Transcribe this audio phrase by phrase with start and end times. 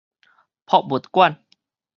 [0.65, 1.41] 博物館